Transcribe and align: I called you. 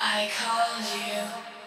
I 0.00 0.30
called 0.30 0.84
you. 0.94 1.57